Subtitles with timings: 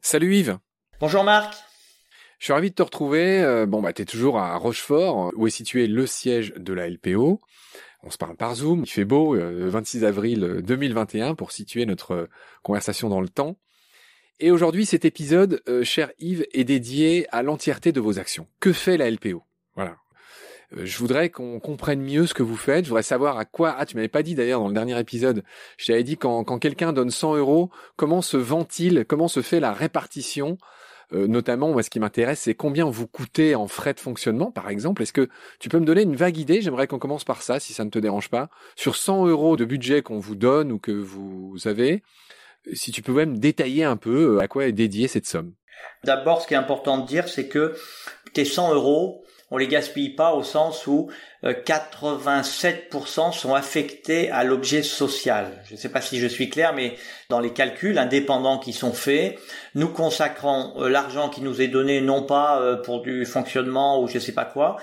[0.00, 0.58] Salut Yves.
[1.00, 1.54] Bonjour Marc.
[2.38, 3.42] Je suis ravi de te retrouver.
[3.42, 7.40] Euh, bon, bah, t'es toujours à Rochefort, où est situé le siège de la LPO.
[8.02, 8.82] On se parle par Zoom.
[8.84, 12.28] Il fait beau, le 26 avril 2021, pour situer notre
[12.62, 13.56] conversation dans le temps.
[14.40, 18.46] Et aujourd'hui, cet épisode, euh, cher Yves, est dédié à l'entièreté de vos actions.
[18.60, 19.38] Que fait la LPO.
[19.38, 19.53] Euh,
[20.82, 22.84] je voudrais qu'on comprenne mieux ce que vous faites.
[22.84, 23.74] Je voudrais savoir à quoi.
[23.78, 25.44] Ah, tu m'avais pas dit d'ailleurs dans le dernier épisode.
[25.76, 29.60] Je t'avais dit quand, quand quelqu'un donne 100 euros, comment se vend-il Comment se fait
[29.60, 30.58] la répartition
[31.12, 34.68] euh, notamment, moi, ce qui m'intéresse, c'est combien vous coûtez en frais de fonctionnement, par
[34.68, 35.02] exemple.
[35.02, 35.28] Est-ce que
[35.60, 36.62] tu peux me donner une vague idée?
[36.62, 38.48] J'aimerais qu'on commence par ça, si ça ne te dérange pas.
[38.74, 42.02] Sur 100 euros de budget qu'on vous donne ou que vous avez,
[42.72, 45.52] si tu peux même détailler un peu euh, à quoi est dédiée cette somme?
[46.04, 47.74] D'abord, ce qui est important de dire, c'est que
[48.32, 51.10] tes 100 euros, on les gaspille pas au sens où
[51.42, 55.62] 87% euh, sont affectés à l'objet social.
[55.66, 56.96] Je ne sais pas si je suis clair, mais
[57.28, 59.38] dans les calculs indépendants qui sont faits,
[59.74, 64.08] nous consacrons euh, l'argent qui nous est donné non pas euh, pour du fonctionnement ou
[64.08, 64.76] je ne sais pas quoi,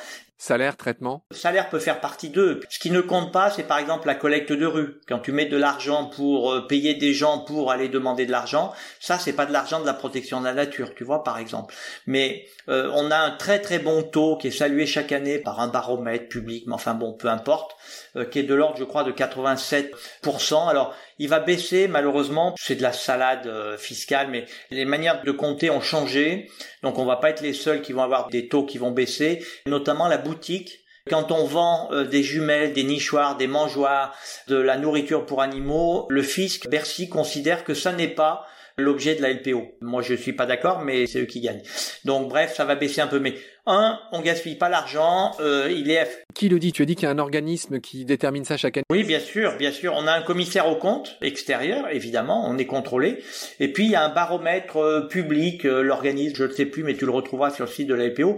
[0.44, 1.24] Salaire, traitement?
[1.30, 2.62] Salaire peut faire partie d'eux.
[2.68, 5.00] Ce qui ne compte pas, c'est par exemple la collecte de rue.
[5.08, 8.74] Quand tu mets de l'argent pour euh, payer des gens pour aller demander de l'argent,
[9.00, 11.76] ça c'est pas de l'argent de la protection de la nature, tu vois par exemple.
[12.08, 15.60] Mais euh, on a un très très bon taux qui est salué chaque année par
[15.60, 17.76] un baromètre public, mais enfin bon, peu importe,
[18.16, 20.68] euh, qui est de l'ordre, je crois, de 87%.
[20.68, 25.32] Alors il va baisser malheureusement, c'est de la salade euh, fiscale, mais les manières de
[25.32, 26.50] compter ont changé,
[26.82, 29.46] donc on va pas être les seuls qui vont avoir des taux qui vont baisser,
[29.68, 30.80] notamment la boutique.
[31.08, 34.16] Quand on vend euh, des jumelles, des nichoirs, des mangeoires,
[34.48, 38.48] de la nourriture pour animaux, le fisc, Bercy considère que ça n'est pas
[38.82, 39.76] l'objet de la LPO.
[39.82, 41.62] Moi, je suis pas d'accord, mais c'est eux qui gagnent.
[42.06, 43.20] Donc, bref, ça va baisser un peu.
[43.20, 45.32] Mais un, on gaspille pas l'argent.
[45.40, 46.26] Euh, il est.
[46.34, 46.72] Qui le dit?
[46.72, 48.86] Tu as dit qu'il y a un organisme qui détermine ça chaque année?
[48.92, 49.94] Oui, bien sûr, bien sûr.
[49.96, 52.44] On a un commissaire au compte extérieur, évidemment.
[52.48, 53.24] On est contrôlé.
[53.60, 55.66] Et puis il y a un baromètre euh, public.
[55.66, 58.08] Euh, l'organisme, je ne sais plus, mais tu le retrouveras sur le site de la
[58.08, 58.38] LPO.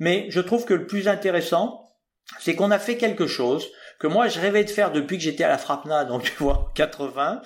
[0.00, 1.92] Mais je trouve que le plus intéressant,
[2.40, 5.44] c'est qu'on a fait quelque chose que moi je rêvais de faire depuis que j'étais
[5.44, 7.42] à la Frapna, donc tu vois, 80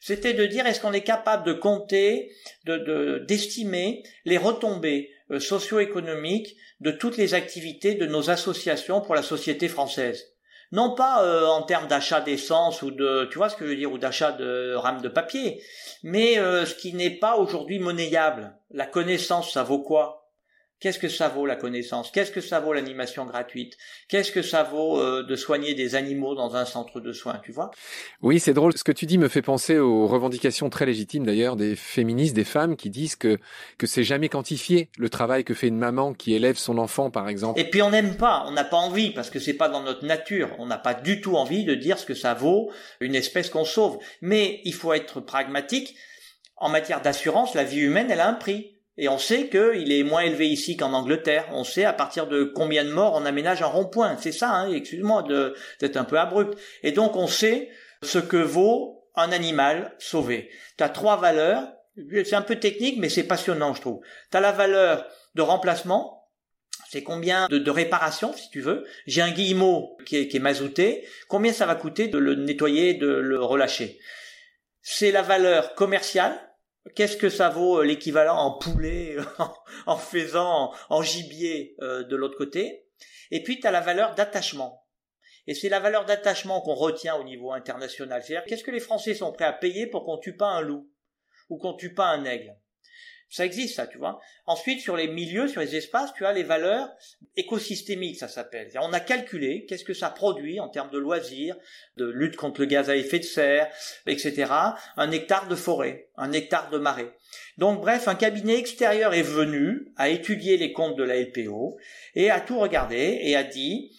[0.00, 2.32] c'était de dire est-ce qu'on est capable de compter,
[2.64, 9.22] de d'estimer les retombées euh, socio-économiques de toutes les activités de nos associations pour la
[9.22, 10.34] société française?
[10.70, 13.76] Non pas euh, en termes d'achat d'essence ou de, tu vois ce que je veux
[13.76, 15.62] dire, ou d'achat de rames de papier,
[16.02, 18.54] mais euh, ce qui n'est pas aujourd'hui monnayable.
[18.70, 20.17] La connaissance, ça vaut quoi?
[20.80, 22.10] Qu'est-ce que ça vaut la connaissance?
[22.10, 23.76] Qu'est-ce que ça vaut l'animation gratuite?
[24.08, 27.50] Qu'est-ce que ça vaut euh, de soigner des animaux dans un centre de soins, tu
[27.50, 27.70] vois?
[28.22, 28.76] Oui, c'est drôle.
[28.76, 32.44] Ce que tu dis me fait penser aux revendications très légitimes d'ailleurs des féministes, des
[32.44, 33.38] femmes qui disent que
[33.76, 37.28] que c'est jamais quantifié le travail que fait une maman qui élève son enfant, par
[37.28, 37.58] exemple.
[37.60, 40.04] Et puis on n'aime pas, on n'a pas envie parce que c'est pas dans notre
[40.04, 40.50] nature.
[40.58, 43.64] On n'a pas du tout envie de dire ce que ça vaut une espèce qu'on
[43.64, 43.98] sauve.
[44.20, 45.96] Mais il faut être pragmatique.
[46.56, 48.77] En matière d'assurance, la vie humaine, elle a un prix.
[49.00, 51.46] Et on sait qu'il est moins élevé ici qu'en Angleterre.
[51.52, 54.16] On sait à partir de combien de morts on aménage un rond-point.
[54.18, 55.24] C'est ça, hein, excuse-moi
[55.80, 56.58] d'être un peu abrupt.
[56.82, 57.70] Et donc on sait
[58.02, 60.50] ce que vaut un animal sauvé.
[60.76, 61.72] Tu as trois valeurs.
[62.24, 64.00] C'est un peu technique, mais c'est passionnant, je trouve.
[64.30, 66.28] Tu as la valeur de remplacement.
[66.90, 68.84] C'est combien de, réparation, si tu veux.
[69.06, 71.06] J'ai un guillemot qui est, qui est mazouté.
[71.28, 73.98] Combien ça va coûter de le nettoyer, de le relâcher?
[74.80, 76.47] C'est la valeur commerciale
[76.94, 79.16] Qu'est-ce que ça vaut euh, l'équivalent en poulet,
[79.86, 82.86] en faisant en gibier euh, de l'autre côté?
[83.30, 84.86] Et puis tu as la valeur d'attachement.
[85.46, 88.22] Et c'est la valeur d'attachement qu'on retient au niveau international.
[88.22, 90.90] C'est-à-dire qu'est-ce que les Français sont prêts à payer pour qu'on tue pas un loup?
[91.48, 92.54] Ou qu'on tue pas un aigle?
[93.30, 94.20] Ça existe, ça, tu vois.
[94.46, 96.88] Ensuite, sur les milieux, sur les espaces, tu as les valeurs
[97.36, 98.70] écosystémiques, ça s'appelle.
[98.80, 101.56] On a calculé qu'est-ce que ça produit en termes de loisirs,
[101.98, 103.68] de lutte contre le gaz à effet de serre,
[104.06, 104.50] etc.
[104.96, 107.12] Un hectare de forêt, un hectare de marais.
[107.58, 111.76] Donc, bref, un cabinet extérieur est venu à étudier les comptes de la LPO
[112.14, 113.92] et a tout regardé et a dit,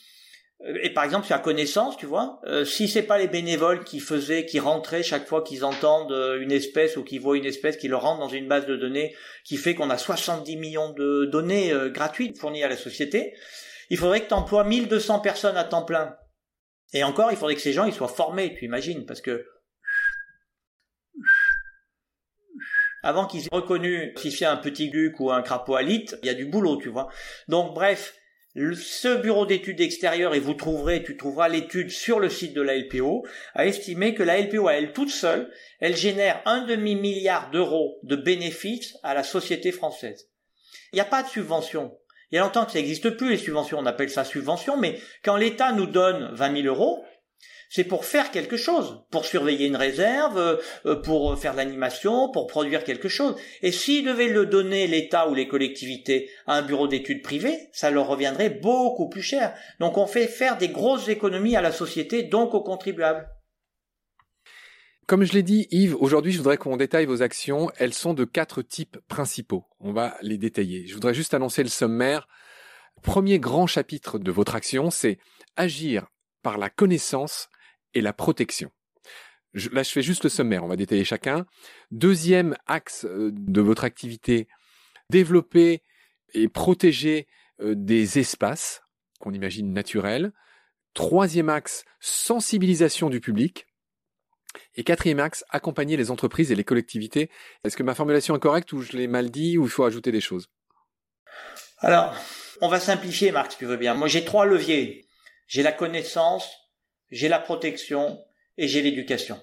[0.65, 3.99] et par exemple, sur la connaissance, tu vois, euh, si c'est pas les bénévoles qui
[3.99, 7.77] faisaient, qui rentraient chaque fois qu'ils entendent euh, une espèce ou qu'ils voient une espèce,
[7.77, 11.25] qui le rentrent dans une base de données qui fait qu'on a 70 millions de
[11.25, 13.33] données gratuites fournies à la société,
[13.89, 16.15] il faudrait que tu emploies 1200 personnes à temps plein.
[16.93, 19.45] Et encore, il faudrait que ces gens ils soient formés, tu imagines, parce que
[23.01, 26.29] avant qu'ils aient reconnu si c'est un petit guc ou un crapaud à il y
[26.29, 27.09] a du boulot, tu vois.
[27.47, 28.18] Donc bref,
[28.75, 32.77] ce bureau d'études extérieures, et vous trouverez, tu trouveras l'étude sur le site de la
[32.77, 38.15] LPO, a estimé que la LPO elle toute seule, elle génère un demi-milliard d'euros de
[38.15, 40.29] bénéfices à la société française.
[40.91, 41.97] Il n'y a pas de subvention.
[42.31, 44.99] Il y a longtemps que ça n'existe plus, les subventions, on appelle ça subvention, mais
[45.23, 47.03] quand l'État nous donne 20 000 euros,
[47.69, 52.47] c'est pour faire quelque chose, pour surveiller une réserve, euh, pour faire de l'animation, pour
[52.47, 53.35] produire quelque chose.
[53.61, 57.91] Et s'ils devaient le donner, l'État ou les collectivités, à un bureau d'études privé, ça
[57.91, 59.53] leur reviendrait beaucoup plus cher.
[59.79, 63.29] Donc on fait faire des grosses économies à la société, donc aux contribuables.
[65.05, 67.71] Comme je l'ai dit, Yves, aujourd'hui, je voudrais qu'on détaille vos actions.
[67.77, 69.65] Elles sont de quatre types principaux.
[69.79, 70.85] On va les détailler.
[70.85, 72.27] Je voudrais juste annoncer le sommaire.
[73.01, 75.17] Premier grand chapitre de votre action, c'est
[75.55, 76.07] agir
[76.43, 77.49] par la connaissance
[77.93, 78.71] et la protection.
[79.71, 81.45] là, je fais juste le sommaire, on va détailler chacun.
[81.91, 84.47] Deuxième axe euh, de votre activité,
[85.09, 85.83] développer
[86.33, 87.27] et protéger
[87.61, 88.81] euh, des espaces
[89.19, 90.31] qu'on imagine naturels.
[90.93, 93.65] Troisième axe, sensibilisation du public.
[94.75, 97.29] Et quatrième axe, accompagner les entreprises et les collectivités.
[97.63, 100.11] Est-ce que ma formulation est correcte ou je l'ai mal dit ou il faut ajouter
[100.11, 100.47] des choses?
[101.79, 102.15] Alors,
[102.61, 103.93] on va simplifier, Marc, si tu veux bien.
[103.93, 105.05] Moi, j'ai trois leviers.
[105.47, 106.49] J'ai la connaissance,
[107.11, 108.23] j'ai la protection
[108.57, 109.39] et j'ai l'éducation.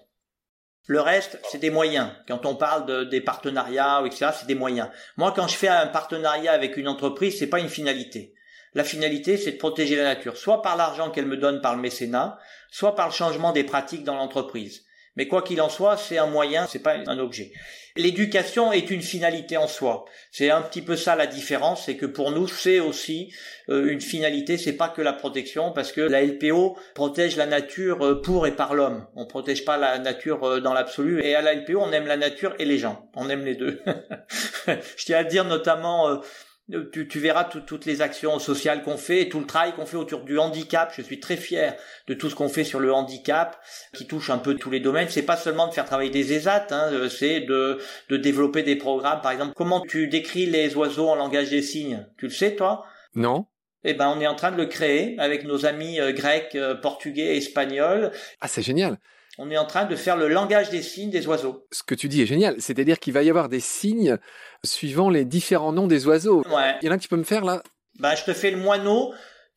[0.87, 2.11] Le reste, c'est des moyens.
[2.29, 4.89] Quand on parle de, des partenariats, etc., c'est des moyens.
[5.17, 8.35] Moi, quand je fais un partenariat avec une entreprise, c'est pas une finalité.
[8.75, 11.81] La finalité, c'est de protéger la nature, soit par l'argent qu'elle me donne par le
[11.81, 12.39] mécénat,
[12.71, 14.86] soit par le changement des pratiques dans l'entreprise.
[15.17, 17.53] Mais quoi qu'il en soit, c'est un moyen, c'est pas un objet.
[17.97, 20.05] L'éducation est une finalité en soi.
[20.31, 23.33] C'est un petit peu ça la différence, c'est que pour nous, c'est aussi
[23.71, 28.05] euh, une finalité, c'est pas que la protection, parce que la LPO protège la nature
[28.05, 29.07] euh, pour et par l'homme.
[29.17, 31.23] On protège pas la nature euh, dans l'absolu.
[31.25, 33.09] Et à la LPO, on aime la nature et les gens.
[33.15, 33.81] On aime les deux.
[34.67, 36.21] Je tiens à dire notamment
[36.93, 39.97] tu, tu verras toutes les actions sociales qu'on fait et tout le travail qu'on fait
[39.97, 40.93] autour du handicap.
[40.97, 41.77] Je suis très fier
[42.07, 43.59] de tout ce qu'on fait sur le handicap,
[43.95, 45.09] qui touche un peu tous les domaines.
[45.09, 47.79] C'est pas seulement de faire travailler des ESAT, hein, euh, c'est de,
[48.09, 49.21] de développer des programmes.
[49.21, 52.07] Par exemple, comment tu décris les oiseaux en langage des signes?
[52.19, 52.85] Tu le sais, toi?
[53.15, 53.47] Non.
[53.85, 56.75] Eh ben, on est en train de le créer avec nos amis euh, grecs, euh,
[56.75, 58.11] portugais, espagnols.
[58.41, 58.99] Ah, c'est génial
[59.39, 61.67] on est en train de faire le langage des signes des oiseaux.
[61.73, 64.19] Ce que tu dis est génial, c'est-à-dire qu'il va y avoir des signes
[64.65, 66.43] suivant les différents noms des oiseaux.
[66.49, 66.77] Ouais.
[66.83, 67.63] Il y en a que tu peux me faire là?
[67.99, 69.13] Bah, je te fais le moineau.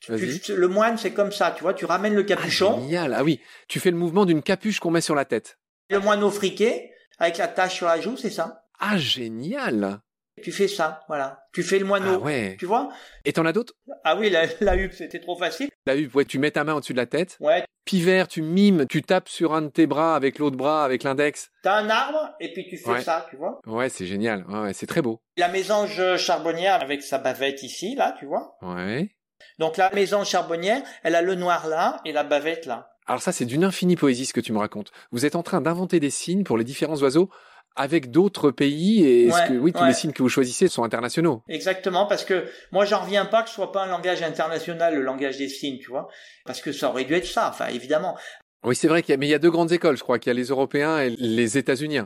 [0.08, 2.76] le moine, c'est comme ça, tu vois, tu ramènes le capuchon.
[2.78, 5.58] Ah, génial, ah oui, tu fais le mouvement d'une capuche qu'on met sur la tête.
[5.90, 8.64] Le moineau friqué, avec la tache sur la joue, c'est ça.
[8.80, 10.02] Ah, génial
[10.42, 11.46] tu fais ça, voilà.
[11.54, 12.16] Tu fais le moineau.
[12.16, 12.56] Ah ouais.
[12.60, 12.90] Tu vois
[13.26, 13.74] Et t'en as d'autres?
[14.04, 15.70] Ah oui, la, la huppe, c'était trop facile.
[15.86, 17.38] La huppe, ouais, tu mets ta main au-dessus de la tête.
[17.40, 17.64] Ouais.
[17.86, 21.50] Pivert, tu mimes, tu tapes sur un de tes bras avec l'autre bras, avec l'index.
[21.64, 24.46] T'as un arbre et puis tu fais ça, tu vois Ouais, c'est génial.
[24.48, 25.22] Ouais, c'est très beau.
[25.38, 29.10] La mésange charbonnière avec sa bavette ici, là, tu vois Ouais.
[29.58, 32.92] Donc la mésange charbonnière, elle a le noir là et la bavette là.
[33.08, 34.92] Alors ça, c'est d'une infinie poésie ce que tu me racontes.
[35.12, 37.30] Vous êtes en train d'inventer des signes pour les différents oiseaux
[37.76, 41.44] avec d'autres pays et ce que oui tous les signes que vous choisissez sont internationaux?
[41.48, 45.02] Exactement parce que moi j'en reviens pas que ce soit pas un langage international le
[45.02, 46.10] langage des signes, tu vois,
[46.46, 48.18] parce que ça aurait dû être ça, enfin évidemment.
[48.64, 50.20] Oui, c'est vrai qu'il y a mais il y a deux grandes écoles, je crois
[50.20, 52.04] qu'il y a les européens et les états-uniens.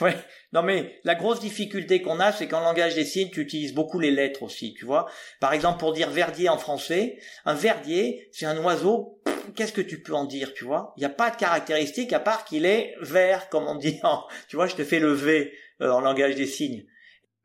[0.00, 0.16] Ouais.
[0.52, 3.98] Non mais la grosse difficulté qu'on a c'est qu'en langage des signes tu utilises beaucoup
[3.98, 5.06] les lettres aussi, tu vois.
[5.40, 9.13] Par exemple pour dire verdier en français, un verdier, c'est un oiseau
[9.52, 10.92] qu'est-ce que tu peux en dire, tu vois?
[10.96, 14.00] Il n'y a pas de caractéristique à part qu'il est vert, comme on dit.
[14.48, 16.84] tu vois, je te fais le V euh, en langage des signes.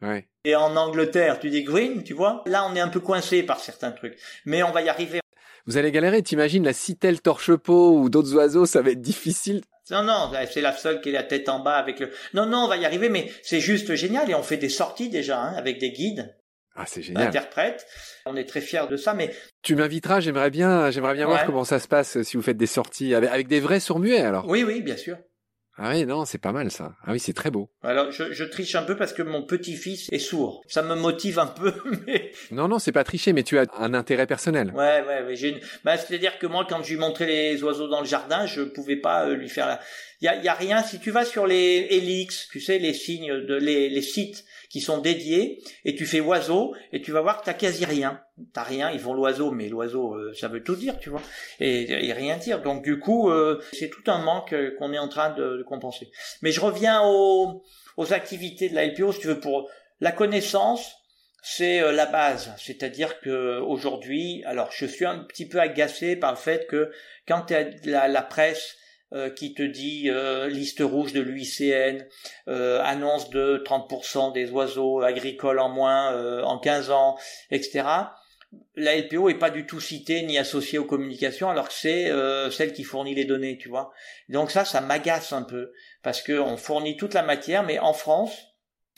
[0.01, 0.28] Ouais.
[0.46, 2.44] Et en Angleterre, tu dis green, tu vois?
[2.46, 5.19] Là, on est un peu coincé par certains trucs, mais on va y arriver.
[5.66, 6.24] Vous allez galérer.
[6.24, 9.62] T'imagines la citelle torche-peau ou d'autres oiseaux, ça va être difficile.
[9.92, 12.12] Non, non, c'est la seule qui est la tête en bas avec le.
[12.33, 15.09] Non, non, on va y arriver, mais c'est juste génial et on fait des sorties
[15.09, 16.35] déjà hein, avec des guides.
[16.81, 17.28] Ah, c'est génial.
[17.28, 17.86] Interprète.
[18.26, 19.36] On est très fiers de ça, mais.
[19.62, 22.68] Tu m'inviteras, j'aimerais bien, j'aimerais bien voir comment ça se passe si vous faites des
[22.68, 24.48] sorties avec, des vrais sourds-muets, alors.
[24.48, 25.18] Oui, oui, bien sûr.
[25.81, 26.94] Ah oui, non, c'est pas mal ça.
[27.06, 27.69] Ah oui, c'est très beau.
[27.83, 30.62] Alors, je, je triche un peu parce que mon petit-fils est sourd.
[30.68, 31.74] Ça me motive un peu,
[32.07, 32.31] mais...
[32.52, 34.74] Non, non, c'est pas tricher, mais tu as un intérêt personnel.
[34.76, 35.40] Ouais, ouais, ouais.
[35.40, 35.59] Une...
[35.86, 38.98] bah, C'est-à-dire que moi, quand je lui montrais les oiseaux dans le jardin, je pouvais
[38.98, 39.68] pas euh, lui faire...
[39.68, 39.80] La...
[40.21, 42.94] Il y a, y a rien, si tu vas sur les Helix, tu sais, les
[42.94, 43.56] signes de...
[43.56, 47.45] les, les sites qui sont dédiés et tu fais oiseau et tu vas voir que
[47.45, 48.21] t'as quasi rien.
[48.54, 51.21] T'as rien, ils font l'oiseau, mais l'oiseau, euh, ça veut tout dire, tu vois,
[51.59, 52.61] et, rien dire.
[52.61, 56.09] Donc du coup, euh, c'est tout un manque euh, qu'on est en train de, compenser.
[56.42, 57.64] Mais je reviens aux,
[57.97, 60.95] aux activités de la LPO, si tu veux, pour la connaissance,
[61.42, 62.54] c'est la base.
[62.57, 66.92] C'est-à-dire que aujourd'hui, alors je suis un petit peu agacé par le fait que
[67.28, 67.52] quand
[67.85, 68.76] la, la presse
[69.11, 72.06] euh, qui te dit euh, liste rouge de l'UICN,
[72.47, 77.18] euh, annonce de 30% des oiseaux agricoles en moins en 15 ans,
[77.49, 77.87] etc.
[78.75, 82.11] La LPO est pas du tout citée ni associée aux communications alors que c'est
[82.51, 83.92] celle qui fournit les données, tu vois.
[84.28, 85.71] Donc ça, ça m'agace un peu
[86.04, 88.48] parce que on fournit toute la matière, mais en France,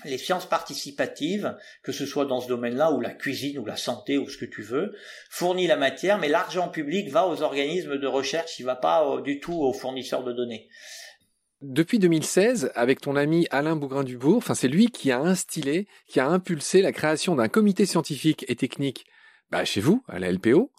[0.05, 4.17] les sciences participatives, que ce soit dans ce domaine-là, ou la cuisine, ou la santé,
[4.17, 4.96] ou ce que tu veux,
[5.29, 9.39] fournit la matière, mais l'argent public va aux organismes de recherche, il va pas du
[9.39, 10.70] tout aux fournisseurs de données.
[11.62, 16.81] Depuis 2016, avec ton ami Alain Bougrain-Dubourg, c'est lui qui a instillé, qui a impulsé
[16.81, 19.05] la création d'un comité scientifique et technique
[19.51, 20.72] bah, chez vous, à la LPO.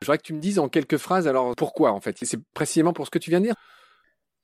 [0.00, 2.16] Je voudrais que tu me dises en quelques phrases alors pourquoi en fait?
[2.22, 3.54] C'est précisément pour ce que tu viens de dire?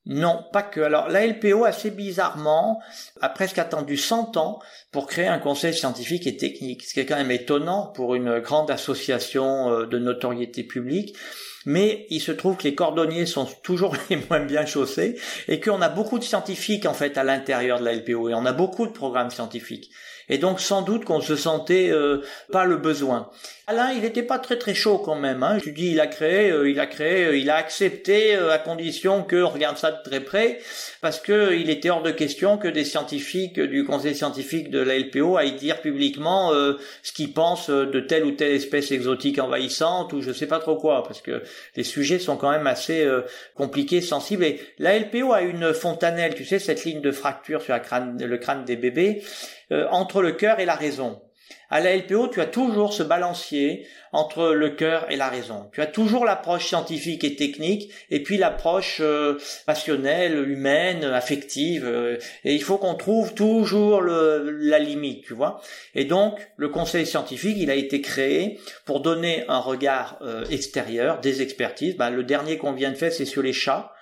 [0.07, 0.81] Non, pas que.
[0.81, 2.81] Alors la LPO, assez bizarrement,
[3.21, 4.61] a presque attendu 100 ans
[4.93, 8.39] pour créer un conseil scientifique et technique, ce qui est quand même étonnant pour une
[8.39, 11.17] grande association euh, de notoriété publique.
[11.65, 15.83] Mais il se trouve que les cordonniers sont toujours les moins bien chaussés et qu'on
[15.83, 18.87] a beaucoup de scientifiques en fait à l'intérieur de la LPO et on a beaucoup
[18.87, 19.91] de programmes scientifiques.
[20.29, 23.31] Et donc sans doute qu'on se sentait euh, pas le besoin.
[23.69, 25.43] Alain, il n'était pas très très chaud quand même.
[25.43, 25.59] Hein.
[25.65, 29.23] Je dis, il a créé, euh, il a créé, euh, il a accepté à condition
[29.23, 30.61] qu'on regarde ça de très près,
[31.07, 34.99] parce que il était hors de question que des scientifiques du conseil scientifique de la
[34.99, 40.21] LPO aillent dire publiquement ce qu'ils pensent de telle ou telle espèce exotique envahissante ou
[40.21, 41.45] je sais pas trop quoi, parce que
[41.77, 43.09] les sujets sont quand même assez
[43.55, 44.43] compliqués, sensibles.
[44.43, 48.65] Et la LPO a une fontanelle, tu sais, cette ligne de fracture sur le crâne
[48.65, 49.23] des bébés.
[49.73, 51.21] Euh, entre le cœur et la raison.
[51.71, 55.69] À la LPO, tu as toujours ce balancier entre le cœur et la raison.
[55.73, 61.85] Tu as toujours l'approche scientifique et technique, et puis l'approche euh, passionnelle, humaine, affective.
[61.85, 65.61] Euh, et il faut qu'on trouve toujours la limite, tu vois.
[65.95, 70.19] Et donc, le conseil scientifique, il a été créé pour donner un regard
[70.51, 71.97] extérieur, des expertises.
[71.97, 73.93] Ben, le dernier qu'on vient de faire, c'est sur les chats.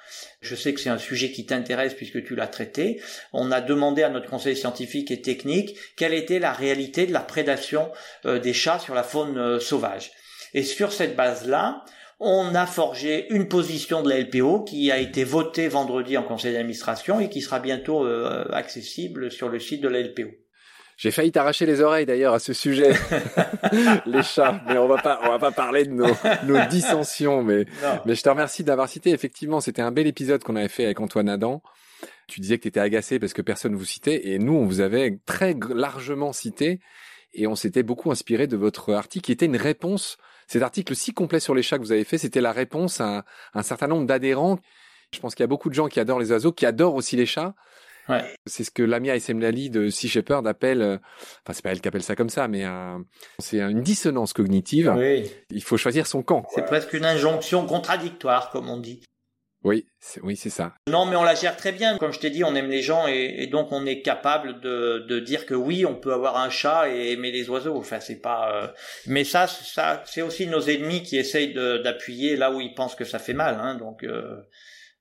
[0.41, 3.01] Je sais que c'est un sujet qui t'intéresse puisque tu l'as traité.
[3.33, 7.21] On a demandé à notre conseil scientifique et technique quelle était la réalité de la
[7.21, 7.91] prédation
[8.27, 10.13] euh, des chats sur la faune euh, sauvage.
[10.53, 11.85] Et sur cette base-là,
[12.21, 16.53] on a forgé une position de la LPO qui a été votée vendredi en conseil
[16.53, 20.44] d'administration et qui sera bientôt euh, accessible sur le site de la LPO.
[20.97, 22.93] J'ai failli t'arracher les oreilles d'ailleurs à ce sujet,
[24.07, 24.61] les chats.
[24.69, 27.43] Mais on va pas, on va pas parler de nos, nos dissensions.
[27.43, 27.67] Mais,
[28.07, 29.11] mais je te remercie d'avoir cité.
[29.11, 31.63] Effectivement, c'était un bel épisode qu'on avait fait avec Antoine Adam.
[32.27, 34.81] Tu disais que tu étais agacé parce que personne vous citait, et nous, on vous
[34.81, 36.81] avait très largement cité,
[37.35, 40.17] et on s'était beaucoup inspiré de votre article, qui était une réponse.
[40.47, 43.25] Cet article si complet sur les chats que vous avez fait, c'était la réponse à
[43.55, 44.59] un certain nombre d'adhérents.
[45.13, 47.17] Je pense qu'il y a beaucoup de gens qui adorent les oiseaux, qui adorent aussi
[47.17, 47.55] les chats,
[48.47, 50.97] c'est ce que Lamia Essemlali de Sea Shepherd appelle, euh,
[51.43, 52.65] enfin c'est pas elle qui appelle ça comme ça, mais
[53.39, 54.93] c'est une dissonance cognitive.
[54.97, 55.31] Oui.
[55.51, 56.47] Il faut choisir son camp.
[56.55, 59.03] C'est presque une injonction contradictoire, comme on dit.
[59.65, 60.75] Oui, c'est, oui, c'est ça.
[60.91, 61.97] Non, mais on la gère très bien.
[61.97, 65.19] Comme je t'ai dit, on aime les gens et, donc on est capable de, de,
[65.19, 67.75] dire que oui, on peut avoir un chat et aimer les oiseaux.
[67.75, 68.53] Enfin, c'est pas.
[68.53, 68.69] Euh,
[69.07, 73.07] mais ça, ça, c'est aussi nos ennemis qui essayent d'appuyer là où ils pensent que
[73.07, 73.59] ça fait mal.
[73.59, 74.05] Hein, donc.
[74.05, 74.37] Euh...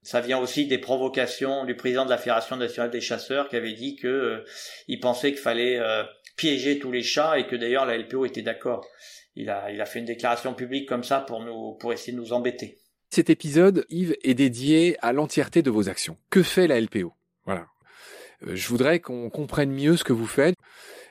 [0.04, 3.74] Ça vient aussi des provocations du président de la Fédération nationale des chasseurs qui avait
[3.74, 4.46] dit que euh,
[4.88, 6.04] il pensait qu'il fallait euh,
[6.36, 8.86] piéger tous les chats et que d'ailleurs la LPO était d'accord.
[9.36, 12.78] Il a, fait une déclaration publique comme ça pour nous, pour essayer de nous embêter.
[13.10, 16.18] Cet épisode, Yves, est dédié à l'entièreté de vos actions.
[16.30, 17.14] Que fait la LPO
[17.46, 17.68] Voilà.
[18.48, 20.56] Euh, je voudrais qu'on comprenne mieux ce que vous faites.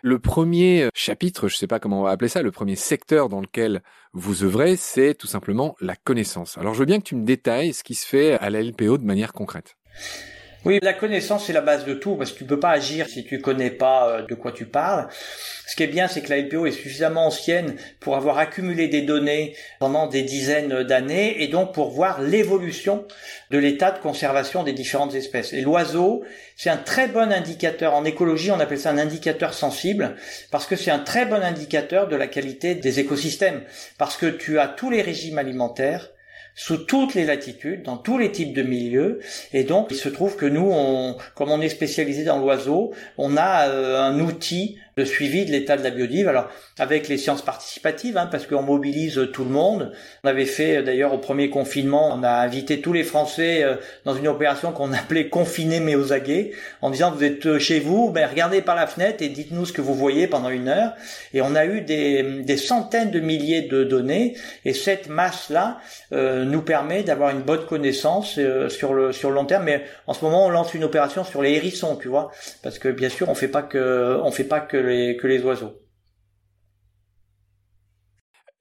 [0.02, 3.28] Le premier chapitre, je ne sais pas comment on va appeler ça, le premier secteur
[3.28, 6.58] dans lequel vous œuvrez, c'est tout simplement la connaissance.
[6.58, 8.98] Alors je veux bien que tu me détailles ce qui se fait à la LPO
[8.98, 9.76] de manière concrète.
[10.64, 13.24] Oui, la connaissance c'est la base de tout parce que tu peux pas agir si
[13.24, 15.08] tu connais pas euh, de quoi tu parles.
[15.66, 19.02] Ce qui est bien, c'est que la LPO est suffisamment ancienne pour avoir accumulé des
[19.02, 23.04] données pendant des dizaines d'années et donc pour voir l'évolution
[23.50, 25.52] de l'état de conservation des différentes espèces.
[25.52, 26.22] Et l'oiseau,
[26.56, 27.94] c'est un très bon indicateur.
[27.94, 30.14] En écologie, on appelle ça un indicateur sensible
[30.52, 33.62] parce que c'est un très bon indicateur de la qualité des écosystèmes
[33.98, 36.10] parce que tu as tous les régimes alimentaires
[36.54, 39.20] sous toutes les latitudes, dans tous les types de milieux.
[39.52, 43.36] Et donc, il se trouve que nous, on, comme on est spécialisé dans l'oiseau, on
[43.36, 46.28] a euh, un outil de suivi de l'état de la biodive.
[46.28, 49.92] Alors avec les sciences participatives, hein, parce qu'on mobilise tout le monde.
[50.24, 53.76] On avait fait euh, d'ailleurs au premier confinement, on a invité tous les Français euh,
[54.04, 57.80] dans une opération qu'on appelait confiner mais aux aguets, en disant vous êtes euh, chez
[57.80, 60.94] vous, ben regardez par la fenêtre et dites-nous ce que vous voyez pendant une heure.
[61.34, 65.78] Et on a eu des, des centaines de milliers de données, et cette masse-là
[66.10, 69.64] nous permet d'avoir une bonne connaissance sur le sur le long terme.
[69.64, 72.30] Mais en ce moment, on lance une opération sur les hérissons, tu vois,
[72.62, 75.42] parce que bien sûr, on fait pas que on fait pas que les, que les
[75.42, 75.82] oiseaux.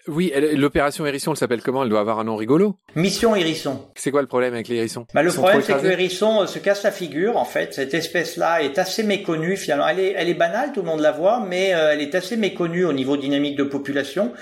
[0.07, 1.83] Oui, l'opération hérisson, elle s'appelle comment?
[1.83, 2.75] Elle doit avoir un nom rigolo.
[2.95, 3.87] Mission hérisson.
[3.95, 5.05] C'est quoi le problème avec les hérissons?
[5.13, 7.37] Bah, Le problème, c'est que le hérisson euh, se casse la figure.
[7.37, 9.55] En fait, cette espèce-là est assez méconnue.
[9.57, 12.15] Finalement, elle est, elle est banale, tout le monde la voit, mais euh, elle est
[12.15, 14.33] assez méconnue au niveau dynamique de population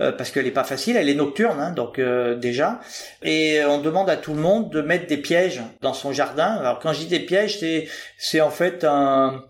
[0.00, 0.96] euh, parce qu'elle est pas facile.
[0.96, 2.00] Elle est nocturne, hein, donc
[2.40, 2.80] déjà.
[3.22, 6.56] Et on demande à tout le monde de mettre des pièges dans son jardin.
[6.56, 7.58] Alors quand je dis des pièges,
[8.18, 9.44] c'est en fait un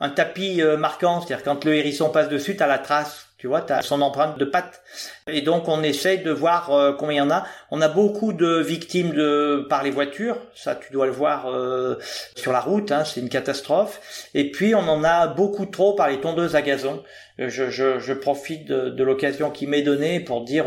[0.00, 3.62] un tapis marquant, c'est-à-dire quand le hérisson passe dessus, tu as la trace tu vois,
[3.62, 4.82] tu as son empreinte de patte.
[5.26, 7.46] Et donc on essaye de voir euh, combien il y en a.
[7.70, 11.96] On a beaucoup de victimes de par les voitures, ça tu dois le voir euh,
[12.36, 14.28] sur la route, hein, c'est une catastrophe.
[14.34, 17.02] Et puis on en a beaucoup trop par les tondeuses à gazon.
[17.40, 20.66] Euh, je, je, je profite de, de l'occasion qui m'est donnée pour dire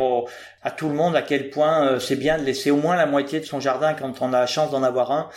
[0.62, 3.40] à tout le monde à quel point c'est bien de laisser au moins la moitié
[3.40, 5.30] de son jardin quand on a la chance d'en avoir un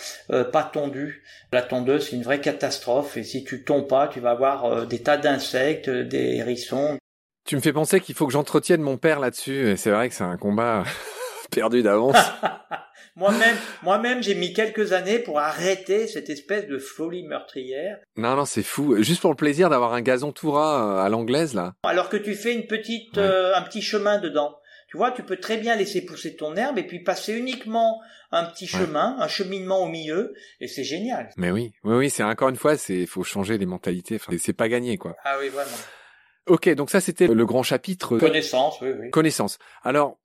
[0.45, 1.23] pas tondu.
[1.53, 5.03] La tondeuse c'est une vraie catastrophe et si tu tonds pas, tu vas avoir des
[5.03, 6.99] tas d'insectes, des hérissons.
[7.47, 9.71] Tu me fais penser qu'il faut que j'entretienne mon père là-dessus.
[9.71, 10.83] Et c'est vrai que c'est un combat
[11.53, 12.17] perdu d'avance.
[13.17, 17.99] moi-même, moi-même, j'ai mis quelques années pour arrêter cette espèce de folie meurtrière.
[18.17, 19.03] Non, non, c'est fou.
[19.03, 21.75] Juste pour le plaisir d'avoir un gazon tout ras euh, à l'anglaise, là.
[21.83, 24.57] Alors que tu fais une petite, euh, un petit chemin dedans.
[24.89, 28.45] Tu vois, tu peux très bien laisser pousser ton herbe et puis passer uniquement un
[28.45, 31.31] petit chemin, un cheminement au milieu, et c'est génial.
[31.37, 34.17] Mais oui, oui, oui, c'est encore une fois, c'est, faut changer les mentalités.
[34.17, 35.17] Enfin, c'est pas gagné, quoi.
[35.25, 35.77] Ah oui, vraiment.
[36.47, 38.19] Ok, donc ça c'était le grand chapitre.
[38.19, 39.11] Connaissance, oui, oui.
[39.11, 39.59] Connaissance.
[39.83, 40.19] Alors,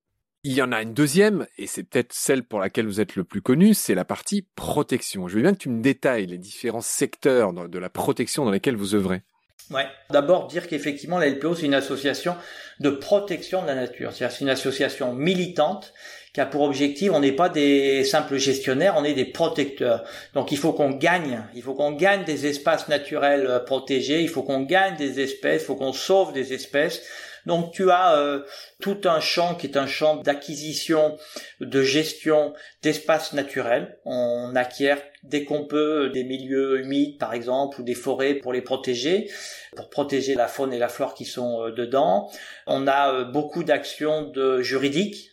[0.43, 3.23] il y en a une deuxième, et c'est peut-être celle pour laquelle vous êtes le
[3.23, 5.27] plus connu, c'est la partie protection.
[5.27, 8.75] Je veux bien que tu me détailles les différents secteurs de la protection dans lesquels
[8.75, 9.21] vous œuvrez.
[9.69, 9.85] Ouais.
[10.09, 12.35] D'abord dire qu'effectivement la LPO c'est une association
[12.81, 15.93] de protection de la nature, c'est-à-dire c'est une association militante
[16.33, 20.03] qui a pour objectif, on n'est pas des simples gestionnaires, on est des protecteurs.
[20.33, 24.29] Donc il faut qu'on gagne, il faut qu'on gagne des espaces naturels euh, protégés, il
[24.29, 27.03] faut qu'on gagne des espèces, il faut qu'on sauve des espèces.
[27.45, 28.43] Donc tu as euh,
[28.81, 31.17] tout un champ qui est un champ d'acquisition,
[31.59, 33.99] de gestion d'espaces naturels.
[34.05, 38.61] On acquiert dès qu'on peut des milieux humides par exemple ou des forêts pour les
[38.61, 39.29] protéger,
[39.75, 42.29] pour protéger la faune et la flore qui sont euh, dedans.
[42.67, 45.29] On a beaucoup d'actions de juridiques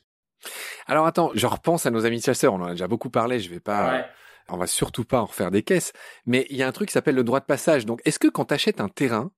[0.86, 3.50] alors attends, je repense à nos amis chasseurs, on en a déjà beaucoup parlé, je
[3.50, 4.06] vais pas...
[4.48, 5.92] On va surtout pas en refaire des caisses,
[6.24, 7.84] mais il y a un truc qui s'appelle le droit de passage.
[7.84, 9.30] Donc est-ce que quand tu achètes un terrain,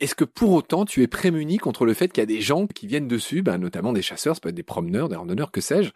[0.00, 2.66] est-ce que pour autant tu es prémuni contre le fait qu'il y a des gens
[2.66, 5.60] qui viennent dessus, ben, notamment des chasseurs, ça peut être des promeneurs, des randonneurs, que
[5.60, 5.90] sais-je?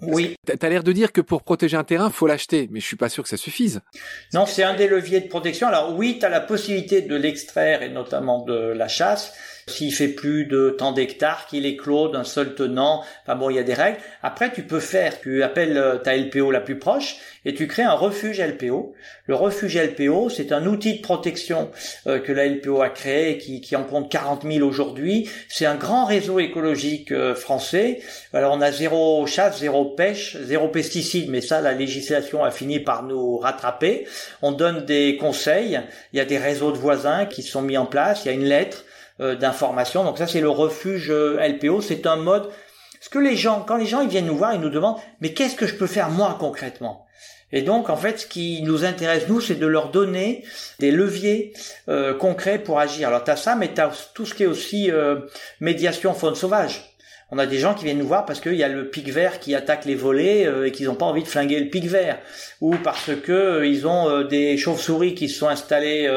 [0.00, 0.34] Oui.
[0.46, 3.08] T'as l'air de dire que pour protéger un terrain, faut l'acheter, mais je suis pas
[3.08, 3.80] sûr que ça suffise.
[4.32, 5.68] Non, c'est un des leviers de protection.
[5.68, 9.34] Alors oui, tu as la possibilité de l'extraire et notamment de la chasse,
[9.66, 13.56] s'il fait plus de tant d'hectares, qu'il est clos d'un seul tenant, enfin bon, il
[13.56, 13.98] y a des règles.
[14.22, 17.82] Après, tu peux faire, tu appelles euh, ta LPO la plus proche et tu crées
[17.82, 18.94] un refuge LPO.
[19.26, 21.70] Le refuge LPO, c'est un outil de protection
[22.06, 25.28] euh, que la LPO a créé, qui, qui en compte 40 000 aujourd'hui.
[25.48, 28.00] C'est un grand réseau écologique euh, français.
[28.32, 32.80] Alors on a zéro chasse, zéro pêche, zéro pesticide, mais ça, la législation a fini
[32.80, 34.06] par nous rattraper.
[34.42, 35.80] On donne des conseils.
[36.12, 38.24] Il y a des réseaux de voisins qui sont mis en place.
[38.24, 38.84] Il y a une lettre
[39.18, 40.04] d'information.
[40.04, 41.80] Donc ça, c'est le refuge euh, LPO.
[41.80, 42.50] C'est un mode.
[43.00, 45.32] Ce que les gens, quand les gens ils viennent nous voir, ils nous demandent, mais
[45.34, 47.06] qu'est-ce que je peux faire moi concrètement?
[47.52, 50.44] Et donc, en fait, ce qui nous intéresse nous, c'est de leur donner
[50.80, 51.52] des leviers
[51.88, 53.08] euh, concrets pour agir.
[53.08, 54.90] Alors, tu as ça, mais tu as tout ce qui est aussi
[55.60, 56.93] médiation faune sauvage.
[57.30, 59.40] On a des gens qui viennent nous voir parce qu'il y a le pic vert
[59.40, 62.18] qui attaque les volets et qu'ils n'ont pas envie de flinguer le pic vert,
[62.60, 66.08] ou parce que ils ont des chauves-souris qui se sont installées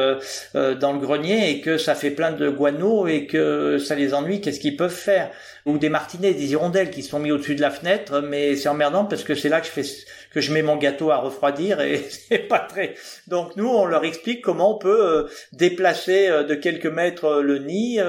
[0.54, 4.40] dans le grenier et que ça fait plein de guano et que ça les ennuie.
[4.40, 5.30] Qu'est-ce qu'ils peuvent faire?
[5.66, 9.04] Ou des martinets, des hirondelles qui sont mis au-dessus de la fenêtre, mais c'est emmerdant
[9.04, 9.84] parce que c'est là que je fais
[10.32, 12.94] que je mets mon gâteau à refroidir et c'est pas très.
[13.26, 18.00] Donc nous, on leur explique comment on peut déplacer de quelques mètres le nid.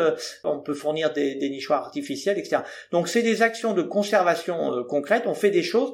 [0.44, 2.64] on peut fournir des, des nichoirs artificiels, etc.
[2.92, 5.94] Donc c'est des actions de conservation euh, concrètes, on fait des choses.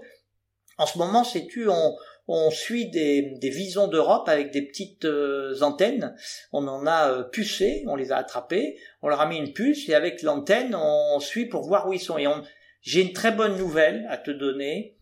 [0.77, 1.95] En ce moment, sais-tu, on,
[2.27, 6.15] on suit des, des visons d'Europe avec des petites euh, antennes.
[6.51, 9.88] On en a euh, pucé, on les a attrapés, on leur a mis une puce
[9.89, 12.17] et avec l'antenne, on suit pour voir où ils sont.
[12.17, 12.27] Et
[12.81, 14.94] j'ai une très bonne nouvelle à te donner.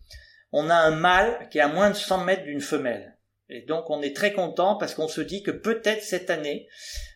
[0.56, 3.18] On a un mâle qui est à moins de 100 mètres d'une femelle.
[3.48, 6.68] Et donc on est très content parce qu'on se dit que peut-être cette année,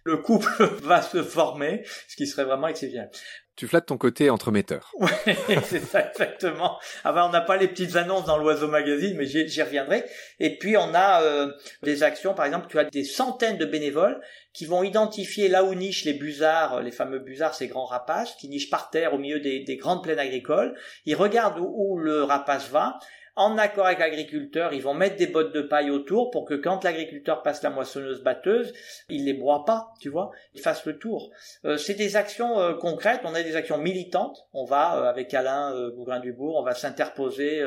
[0.02, 0.48] le couple
[0.82, 3.10] va se former, ce qui serait vraiment exceptionnel.
[3.54, 4.90] Tu flattes ton côté entremetteur.
[4.98, 5.10] Oui,
[5.64, 6.78] c'est ça exactement.
[7.04, 10.04] Ah ben, on n'a pas les petites annonces dans l'Oiseau Magazine, mais j'y reviendrai.
[10.40, 11.52] Et puis on a euh,
[11.84, 14.20] des actions, par exemple, tu as des centaines de bénévoles
[14.52, 18.48] qui vont identifier là où nichent les busards, les fameux busards, ces grands rapaces, qui
[18.48, 20.76] nichent par terre au milieu des, grandes plaines agricoles.
[21.04, 22.98] Ils regardent où le rapace va
[23.38, 26.82] en accord avec l'agriculteur, ils vont mettre des bottes de paille autour pour que quand
[26.82, 28.74] l'agriculteur passe la moissonneuse batteuse,
[29.08, 31.30] il les broie pas, tu vois, il fasse le tour.
[31.64, 34.46] Euh, c'est des actions euh, concrètes, on a des actions militantes.
[34.52, 37.64] On va euh, avec Alain Bougrain-Dubourg, on va s'interposer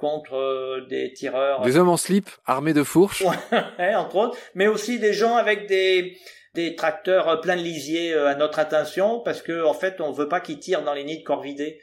[0.00, 1.60] contre des tireurs.
[1.60, 3.24] Des hommes en slip, armés de fourches.
[3.78, 6.16] Ouais, entre autres, mais aussi des gens avec des
[6.54, 10.40] des tracteurs pleins de lisiers à notre attention parce que en fait on veut pas
[10.40, 11.80] qu'ils tirent dans les nids de corvidés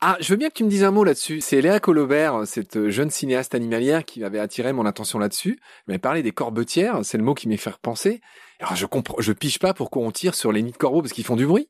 [0.00, 1.40] Ah, je veux bien que tu me dises un mot là-dessus.
[1.40, 5.58] C'est Léa Colobert, cette jeune cinéaste animalière qui m'avait attiré mon attention là-dessus.
[5.60, 8.20] Elle m'avait parlé des corbetières, c'est le mot qui m'est fait penser.
[8.60, 11.12] Alors je comprends, je pige pas pourquoi on tire sur les nids de corbeaux parce
[11.12, 11.68] qu'ils font du bruit.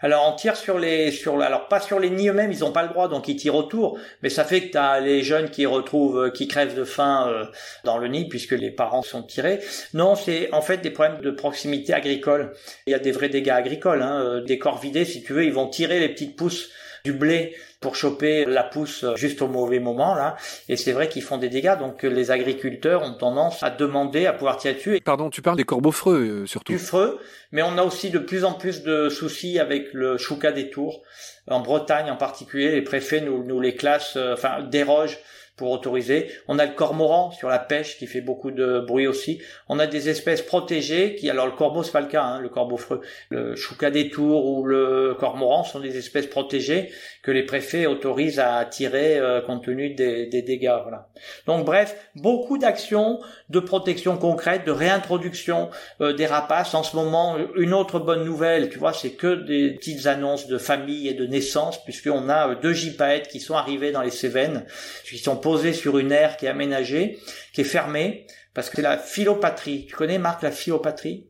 [0.00, 2.82] Alors on tire sur les, sur, alors pas sur les nids eux-mêmes, ils ont pas
[2.82, 3.98] le droit, donc ils tirent autour.
[4.22, 7.46] Mais ça fait que t'as les jeunes qui retrouvent, euh, qui crèvent de faim euh,
[7.84, 9.60] dans le nid puisque les parents sont tirés.
[9.94, 12.52] Non, c'est en fait des problèmes de proximité agricole.
[12.86, 14.20] Il y a des vrais dégâts agricoles, hein.
[14.22, 16.68] Euh, des corps vidés, si tu veux, ils vont tirer les petites pousses
[17.04, 20.36] du blé pour choper la pousse juste au mauvais moment là.
[20.68, 24.32] Et c'est vrai qu'ils font des dégâts, donc les agriculteurs ont tendance à demander à
[24.32, 25.00] pouvoir tirer dessus.
[25.04, 26.72] Pardon, tu parles des corbeaux freux euh, surtout.
[26.72, 27.18] Du freux,
[27.52, 31.02] mais on a aussi de plus en plus de soucis avec le chouca des tours.
[31.48, 35.18] En Bretagne en particulier, les préfets nous, nous les classent, euh, enfin dérogent
[35.60, 36.30] pour autoriser.
[36.48, 39.42] On a le cormoran sur la pêche qui fait beaucoup de bruit aussi.
[39.68, 42.48] On a des espèces protégées qui, alors le corbeau c'est pas le cas, hein, le
[42.48, 46.88] corbeau freux, le chouca des tours ou le cormoran sont des espèces protégées
[47.22, 50.78] que les préfets autorisent à tirer euh, compte tenu des, des dégâts.
[50.82, 51.08] Voilà.
[51.46, 53.20] Donc bref, beaucoup d'actions
[53.50, 55.68] de protection concrète, de réintroduction
[56.00, 56.72] euh, des rapaces.
[56.72, 60.56] En ce moment, une autre bonne nouvelle, tu vois, c'est que des petites annonces de
[60.56, 64.64] famille et de naissance, puisqu'on a euh, deux gypaètes qui sont arrivés dans les Cévennes,
[65.04, 65.36] qui sont
[65.72, 67.18] sur une aire qui est aménagée,
[67.52, 69.86] qui est fermée, parce que c'est la philopatrie.
[69.86, 71.28] Tu connais, Marc, la philopatrie?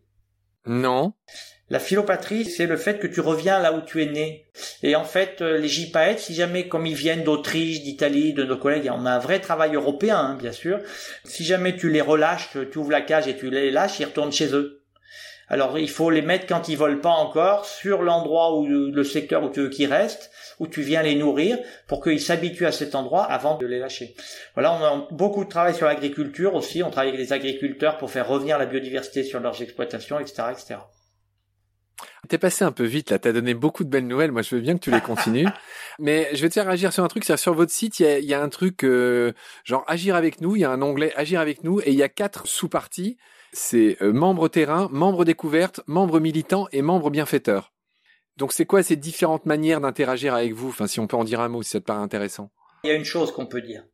[0.66, 1.14] Non.
[1.68, 4.46] La philopatrie, c'est le fait que tu reviens là où tu es né.
[4.82, 8.56] Et en fait, euh, les gypaètes, si jamais, comme ils viennent d'Autriche, d'Italie, de nos
[8.56, 10.80] collègues, on a un vrai travail européen, hein, bien sûr.
[11.24, 14.32] Si jamais tu les relâches, tu ouvres la cage et tu les lâches, ils retournent
[14.32, 14.79] chez eux.
[15.50, 19.42] Alors, il faut les mettre quand ils volent pas encore sur l'endroit où le secteur
[19.42, 21.58] où tu veux qu'ils restent, où tu viens les nourrir
[21.88, 24.14] pour qu'ils s'habituent à cet endroit avant de les lâcher.
[24.54, 26.84] Voilà, on a beaucoup de travail sur l'agriculture aussi.
[26.84, 30.76] On travaille avec les agriculteurs pour faire revenir la biodiversité sur leurs exploitations, etc., etc.
[32.28, 34.30] T'es passé un peu vite là, t'as donné beaucoup de belles nouvelles.
[34.30, 35.48] Moi, je veux bien que tu les continues,
[35.98, 37.24] mais je vais te faire agir sur un truc.
[37.24, 39.32] C'est sur votre site, il y a, il y a un truc euh,
[39.64, 40.54] genre agir avec nous.
[40.56, 43.16] Il y a un onglet agir avec nous et il y a quatre sous-parties.
[43.52, 47.72] C'est euh, membre terrain, membre découverte, membre militant et membre bienfaiteur.
[48.36, 50.68] Donc, c'est quoi ces différentes manières d'interagir avec vous?
[50.68, 52.50] Enfin, si on peut en dire un mot, si ça te paraît intéressant.
[52.84, 53.84] Il y a une chose qu'on peut dire.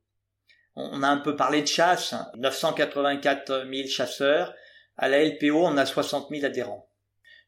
[0.77, 2.15] On a un peu parlé de chasse.
[2.37, 3.65] 984 hein.
[3.73, 4.55] 000 chasseurs.
[4.97, 6.87] À la LPO, on a 60 000 adhérents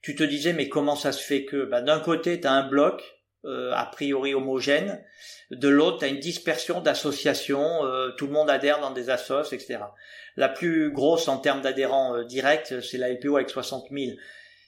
[0.03, 2.69] tu te disais mais comment ça se fait que bah, d'un côté tu as un
[2.69, 3.03] bloc
[3.45, 5.01] euh, a priori homogène,
[5.51, 9.53] de l'autre tu as une dispersion d'associations, euh, tout le monde adhère dans des assos,
[9.53, 9.79] etc.
[10.37, 14.17] La plus grosse en termes d'adhérents euh, directs, c'est la LPO avec 60 000.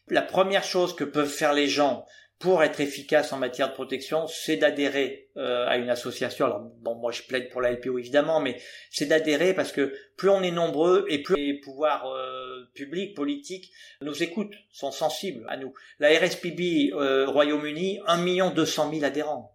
[0.09, 2.07] La première chose que peuvent faire les gens
[2.41, 6.47] pour être efficace en matière de protection, c'est d'adhérer euh, à une association.
[6.47, 8.59] Alors bon, moi je plaide pour la LPO évidemment, mais
[8.91, 13.71] c'est d'adhérer parce que plus on est nombreux et plus les pouvoirs euh, publics, politiques
[14.01, 15.75] nous écoutent, sont sensibles à nous.
[15.99, 19.55] La RSPB euh, Royaume-Uni, 1 million 200 000 adhérents,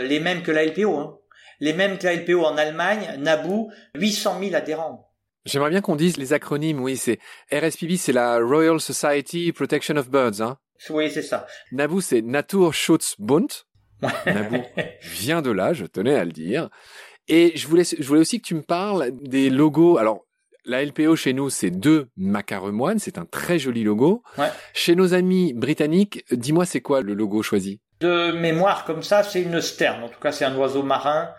[0.00, 1.20] les mêmes que la LPO, hein.
[1.60, 5.12] les mêmes que la LPO en Allemagne, Naboo, 800 000 adhérents.
[5.44, 6.80] J'aimerais bien qu'on dise les acronymes.
[6.80, 7.20] Oui, c'est
[7.52, 10.58] RSPB, c'est la Royal Society Protection of Birds, hein.
[10.90, 11.46] Oui, c'est ça.
[11.72, 13.48] Nabu, c'est Naturschutzbund.
[14.26, 14.60] Nabu
[15.00, 16.68] vient de là, je tenais à le dire.
[17.28, 19.96] Et je voulais, je voulais aussi que tu me parles des logos.
[19.96, 20.26] Alors,
[20.66, 22.98] la LPO chez nous, c'est deux macaremoines.
[22.98, 24.22] C'est un très joli logo.
[24.38, 24.50] Ouais.
[24.72, 27.80] Chez nos amis britanniques, dis-moi, c'est quoi le logo choisi?
[28.00, 30.04] De mémoire comme ça, c'est une sterne.
[30.04, 31.30] En tout cas, c'est un oiseau marin.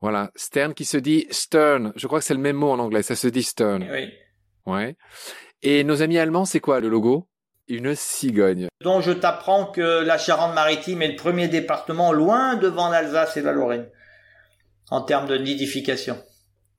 [0.00, 1.92] Voilà, stern qui se dit stern.
[1.96, 3.02] Je crois que c'est le même mot en anglais.
[3.02, 3.84] Ça se dit stern.
[3.90, 4.12] Oui.
[4.66, 4.96] Ouais.
[5.62, 7.28] Et nos amis allemands, c'est quoi le logo?
[7.68, 8.68] Une cigogne.
[8.82, 13.52] Donc je t'apprends que la Charente-Maritime est le premier département loin devant l'Alsace et la
[13.52, 13.88] Lorraine
[14.90, 16.18] en termes de nidification.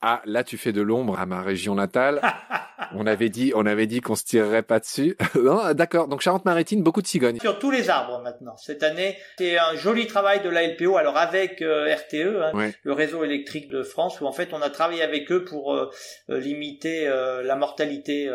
[0.01, 2.21] Ah, là, tu fais de l'ombre à ma région natale.
[2.93, 5.17] on avait dit, on avait dit qu'on se tirerait pas dessus.
[5.35, 6.07] non, d'accord.
[6.07, 7.39] Donc, Charente-Maritime, beaucoup de cigognes.
[7.39, 8.55] Sur tous les arbres maintenant.
[8.57, 10.97] Cette année, c'est un joli travail de la LPO.
[10.97, 12.73] Alors, avec euh, RTE, hein, Ouais.
[12.83, 15.89] le réseau électrique de France, où en fait, on a travaillé avec eux pour euh,
[16.29, 18.29] euh, limiter euh, la mortalité,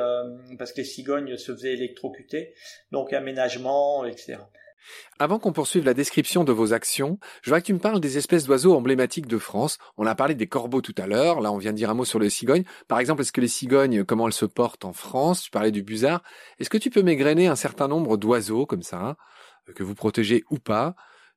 [0.58, 2.54] parce que les cigognes se faisaient électrocuter.
[2.90, 4.38] Donc, aménagement, etc.
[5.18, 8.18] Avant qu'on poursuive la description de vos actions, je voudrais que tu me parles des
[8.18, 9.78] espèces d'oiseaux emblématiques de France.
[9.96, 11.40] On a parlé des corbeaux tout à l'heure.
[11.40, 12.64] Là, on vient de dire un mot sur les cigognes.
[12.88, 15.42] Par exemple, est-ce que les cigognes, comment elles se portent en France?
[15.42, 16.22] Tu parlais du busard.
[16.58, 19.16] Est-ce que tu peux m'égrener un certain nombre d'oiseaux comme ça, hein,
[19.74, 20.94] que vous protégez ou pas,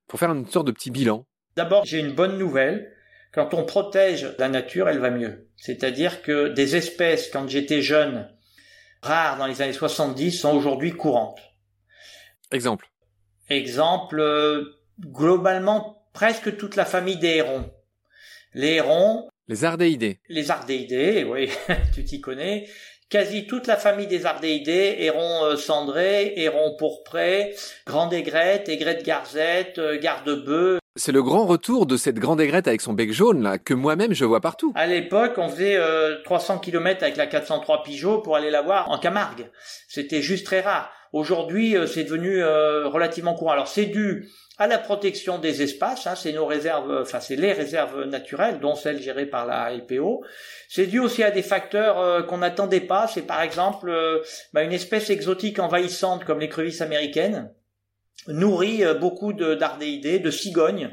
[0.07, 1.25] pour faire une sorte de petit bilan?
[1.55, 2.91] D'abord, j'ai une bonne nouvelle.
[3.33, 5.49] Quand on protège la nature, elle va mieux.
[5.57, 8.29] C'est-à-dire que des espèces, quand j'étais jeune,
[9.01, 11.41] rares dans les années 70, sont aujourd'hui courantes.
[12.51, 12.89] Exemple.
[13.49, 14.63] Exemple, euh,
[14.99, 17.69] globalement, presque toute la famille des hérons.
[18.53, 20.19] Les hérons, Les ardéidés.
[20.29, 21.49] les ardéidés, oui,
[21.93, 22.67] tu t'y connais,
[23.09, 27.53] quasi toute la famille des ardéidés, hérons euh, cendrés, hérons pourprés,
[27.85, 32.79] grande aigrette, aigrette garzette, euh, garde-bœuf, C'est le grand retour de cette grande aigrette avec
[32.81, 34.71] son bec jaune là que moi-même je vois partout.
[34.75, 35.77] À l'époque, on faisait
[36.23, 39.51] 300 km avec la 403 Pigeot pour aller la voir en Camargue.
[39.89, 40.89] C'était juste très rare.
[41.13, 43.51] Aujourd'hui, c'est devenu relativement courant.
[43.51, 47.51] Alors c'est dû à la protection des espaces, hein, c'est nos réserves, enfin c'est les
[47.51, 50.23] réserves naturelles, dont celles gérées par la LPO.
[50.69, 53.07] C'est dû aussi à des facteurs euh, qu'on n'attendait pas.
[53.07, 54.21] C'est par exemple euh,
[54.53, 57.51] bah, une espèce exotique envahissante comme l'écrevisse américaine
[58.27, 60.91] nourrit euh, beaucoup d'ardéidés, de, cigognes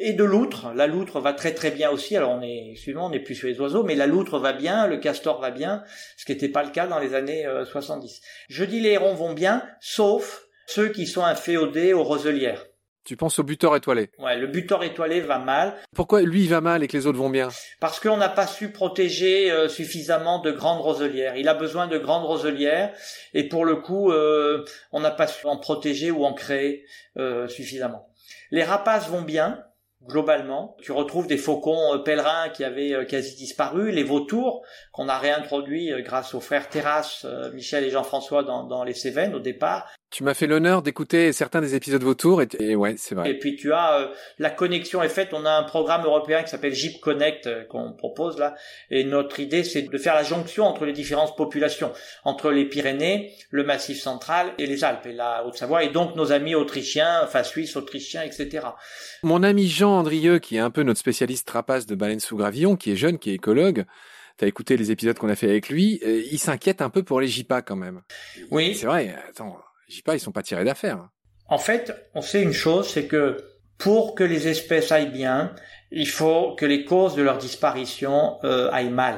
[0.00, 0.72] et de loutres.
[0.74, 2.16] La loutre va très très bien aussi.
[2.16, 4.86] Alors on est, suivant, on n'est plus sur les oiseaux, mais la loutre va bien,
[4.86, 5.84] le castor va bien,
[6.16, 8.20] ce qui n'était pas le cas dans les années 70.
[8.48, 12.64] Je dis les hérons vont bien, sauf ceux qui sont inféodés aux roselières.
[13.04, 15.74] Tu penses au buteur étoilé Ouais, le buteur étoilé va mal.
[15.96, 17.48] Pourquoi lui il va mal et que les autres vont bien?
[17.80, 21.36] Parce qu'on n'a pas su protéger euh, suffisamment de grandes roselières.
[21.36, 22.92] Il a besoin de grandes roselières
[23.32, 26.84] et pour le coup, euh, on n'a pas su en protéger ou en créer
[27.16, 28.06] euh, suffisamment.
[28.50, 29.64] Les rapaces vont bien,
[30.02, 30.76] globalement.
[30.82, 36.34] Tu retrouves des faucons pèlerins qui avaient quasi disparu, les vautours qu'on a réintroduits grâce
[36.34, 40.46] aux frères Terrasse, Michel et Jean-François dans, dans les Cévennes au départ, tu m'as fait
[40.46, 43.30] l'honneur d'écouter certains des épisodes Vautour et, et ouais, c'est vrai.
[43.30, 45.30] Et puis tu as euh, la connexion est faite.
[45.32, 48.54] On a un programme européen qui s'appelle Jeep Connect euh, qu'on propose là,
[48.90, 51.92] et notre idée c'est de faire la jonction entre les différentes populations,
[52.24, 56.32] entre les Pyrénées, le Massif central et les Alpes et la Haute-Savoie, et donc nos
[56.32, 58.66] amis autrichiens, enfin suisses, autrichiens, etc.
[59.22, 62.74] Mon ami Jean Andrieux, qui est un peu notre spécialiste trapace de baleines sous gravillon,
[62.76, 63.84] qui est jeune, qui est écologue,
[64.40, 67.20] T'as écouté les épisodes qu'on a fait avec lui, euh, il s'inquiète un peu pour
[67.20, 68.00] les JPA quand même.
[68.50, 68.74] Oui.
[68.74, 69.14] C'est vrai.
[69.28, 69.58] Attends,
[69.90, 71.08] je pas, ils sont pas tirés d'affaire.
[71.48, 73.36] En fait, on sait une chose, c'est que
[73.76, 75.54] pour que les espèces aillent bien,
[75.90, 79.16] il faut que les causes de leur disparition euh, aillent mal.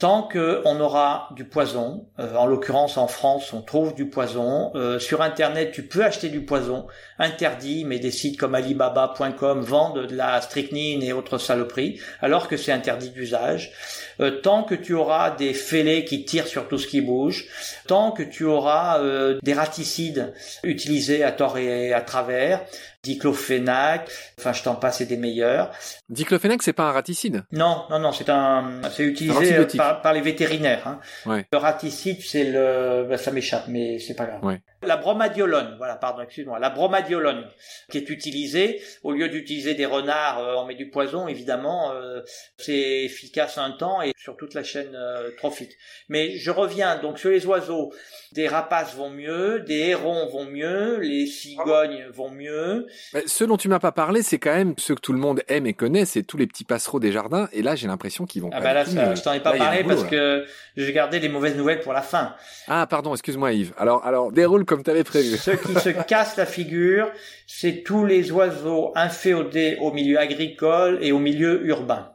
[0.00, 4.98] Tant qu'on aura du poison, euh, en l'occurrence en France on trouve du poison, euh,
[4.98, 6.86] sur internet tu peux acheter du poison,
[7.18, 12.56] interdit, mais des sites comme alibaba.com vendent de la strychnine et autres saloperies, alors que
[12.56, 13.72] c'est interdit d'usage.
[14.20, 17.44] Euh, tant que tu auras des fêlés qui tirent sur tout ce qui bouge,
[17.86, 19.00] tant que tu auras
[19.42, 20.32] des raticides
[20.64, 22.64] utilisés à tort et à travers,
[23.02, 25.70] diclofénac, enfin je t'en passe, et des meilleurs.
[26.08, 29.66] Diclofénac, c'est pas un raticide Non, non, non, c'est un, c'est utilisé euh,
[30.02, 30.86] par, les vétérinaires.
[30.86, 31.00] Hein.
[31.26, 31.46] Ouais.
[31.52, 34.44] Le raticide, c'est le, bah, ça m'échappe, mais c'est pas grave.
[34.44, 34.60] Ouais.
[34.82, 37.46] La bromadiolone, voilà, pardon, excuse-moi, la bromadiolone
[37.90, 42.22] qui est utilisée au lieu d'utiliser des renards, euh, on met du poison, évidemment, euh,
[42.56, 45.72] c'est efficace un temps et sur toute la chaîne euh, trophique.
[46.08, 47.92] Mais je reviens donc sur les oiseaux,
[48.32, 52.86] des rapaces vont mieux, des hérons vont mieux, les cigognes vont mieux.
[53.14, 55.42] Mais ceux dont tu m'as pas parlé, c'est quand même ceux que tout le monde
[55.48, 57.48] aime et connaît, c'est tous les petits passereaux des jardins.
[57.52, 58.50] Et là, j'ai l'impression qu'ils vont.
[58.52, 60.44] Ah bah là, je t'en ai pas parlé parce que
[60.76, 62.34] j'ai gardé les mauvaises nouvelles pour la fin.
[62.68, 63.72] Ah pardon, excuse-moi Yves.
[63.76, 65.36] Alors alors déroule comme tu avais prévu.
[65.36, 67.10] Ceux qui se cassent la figure,
[67.46, 72.12] c'est tous les oiseaux inféodés au milieu agricole et au milieu urbain.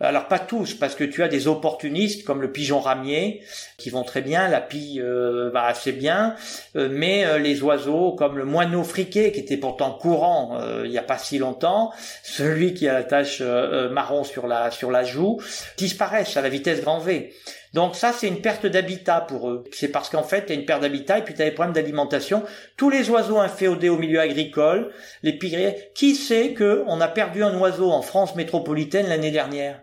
[0.00, 3.42] Alors pas tous, parce que tu as des opportunistes comme le pigeon ramier
[3.78, 6.36] qui vont très bien, la pie euh, va assez bien,
[6.76, 10.98] euh, mais euh, les oiseaux comme le moineau friqué qui était pourtant courant il n'y
[10.98, 15.40] a pas si longtemps, celui qui a la tache marron sur la sur la joue,
[15.76, 17.32] disparaissent à la vitesse grand V.
[17.74, 19.64] Donc ça, c'est une perte d'habitat pour eux.
[19.72, 21.74] C'est parce qu'en fait, tu as une perte d'habitat et puis tu as des problèmes
[21.74, 22.42] d'alimentation.
[22.76, 24.90] Tous les oiseaux inféodés au milieu agricole,
[25.22, 29.82] les pires, qui sait qu'on a perdu un oiseau en France métropolitaine l'année dernière?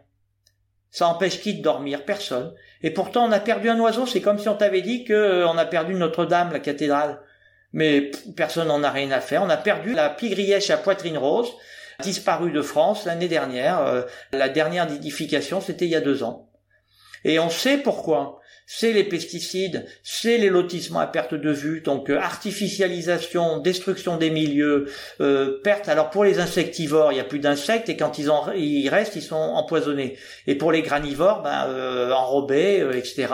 [0.96, 2.06] Ça empêche qui de dormir?
[2.06, 2.54] Personne.
[2.82, 4.06] Et pourtant, on a perdu un oiseau.
[4.06, 7.20] C'est comme si on t'avait dit que euh, a perdu Notre-Dame, la cathédrale.
[7.74, 9.44] Mais personne n'en a rien à faire.
[9.44, 11.52] On a perdu la pigrièche à poitrine rose,
[12.00, 13.82] disparue de France l'année dernière.
[13.82, 16.50] Euh, la dernière nidification, c'était il y a deux ans.
[17.26, 22.10] Et on sait pourquoi c'est les pesticides, c'est les lotissements à perte de vue, donc
[22.10, 24.88] euh, artificialisation, destruction des milieux,
[25.22, 25.88] euh, perte.
[25.88, 29.16] Alors pour les insectivores, il y a plus d'insectes et quand ils, en, ils restent,
[29.16, 30.18] ils sont empoisonnés.
[30.48, 33.28] Et pour les granivores, ben, euh, enrobés, euh, etc.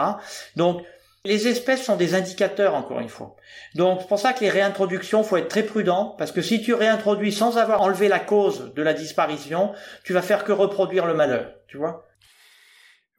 [0.56, 0.82] Donc
[1.24, 3.36] les espèces sont des indicateurs, encore une fois.
[3.74, 6.74] Donc c'est pour ça que les réintroductions, faut être très prudent, parce que si tu
[6.74, 9.72] réintroduis sans avoir enlevé la cause de la disparition,
[10.04, 12.04] tu vas faire que reproduire le malheur, tu vois.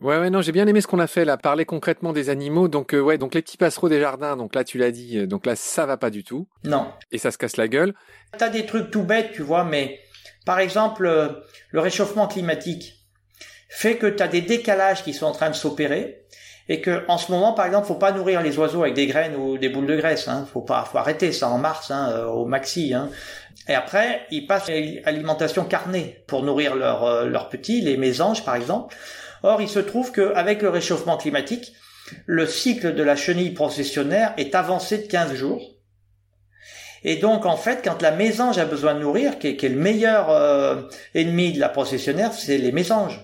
[0.04, 2.68] Ouais, ouais, non, j'ai bien aimé ce qu'on a fait là, parler concrètement des animaux.
[2.68, 4.36] Donc, euh, ouais, donc les petits passereaux des jardins.
[4.36, 5.18] Donc là, tu l'as dit.
[5.18, 6.46] Euh, donc là, ça va pas du tout.
[6.66, 6.88] Non.
[7.14, 7.94] Et ça se casse la gueule.
[8.38, 10.02] T'as des trucs tout bêtes, tu vois, mais
[10.46, 11.30] par exemple, euh,
[11.70, 12.96] le réchauffement climatique
[13.70, 16.26] fait que t'as des décalages qui sont en train de s'opérer
[16.68, 19.38] et que en ce moment, par exemple, faut pas nourrir les oiseaux avec des graines
[19.38, 20.28] ou des boules de graisse.
[20.28, 20.46] Hein.
[20.52, 22.94] Faut pas, faut arrêter ça en mars, hein, au maxi.
[22.94, 23.10] Hein.
[23.70, 28.56] Et après, ils passent à l'alimentation carnée pour nourrir leurs leurs petits, les mésanges par
[28.56, 28.94] exemple.
[29.44, 31.74] Or, il se trouve qu'avec le réchauffement climatique,
[32.26, 35.62] le cycle de la chenille processionnaire est avancé de 15 jours.
[37.04, 40.30] Et donc en fait, quand la mésange a besoin de nourrir, qui est, le meilleur
[40.30, 43.20] euh, ennemi de la processionnaire, c'est les mésanges.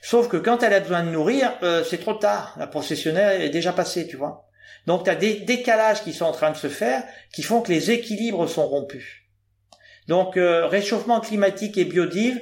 [0.00, 2.54] Sauf que quand elle a besoin de nourrir, euh, c'est trop tard.
[2.58, 4.46] La processionnaire est déjà passée, tu vois.
[4.86, 7.70] Donc tu as des décalages qui sont en train de se faire, qui font que
[7.70, 9.19] les équilibres sont rompus.
[10.08, 12.40] Donc euh, réchauffement climatique et biodive,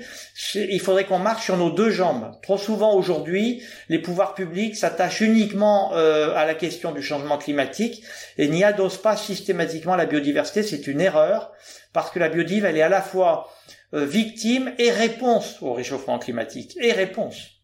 [0.54, 2.32] il faudrait qu'on marche sur nos deux jambes.
[2.42, 8.02] Trop souvent aujourd'hui, les pouvoirs publics s'attachent uniquement euh, à la question du changement climatique
[8.38, 10.62] et n'y adossent pas systématiquement la biodiversité.
[10.62, 11.52] C'est une erreur
[11.92, 13.50] parce que la biodive, elle est à la fois
[13.94, 17.57] euh, victime et réponse au réchauffement climatique et réponse.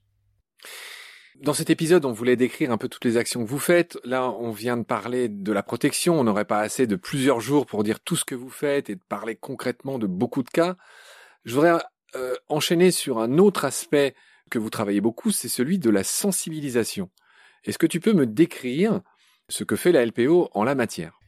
[1.45, 3.99] Dans cet épisode, on voulait décrire un peu toutes les actions que vous faites.
[4.03, 6.19] Là, on vient de parler de la protection.
[6.19, 8.95] On n'aurait pas assez de plusieurs jours pour dire tout ce que vous faites et
[8.95, 10.77] de parler concrètement de beaucoup de cas.
[11.45, 11.75] Je voudrais
[12.17, 14.15] euh, enchaîner sur un autre aspect
[14.51, 17.11] que vous travaillez beaucoup, c'est celui de la sensibilisation.
[17.65, 19.03] Est-ce que tu peux me décrire
[19.51, 21.21] ce que fait la LPO en la matière?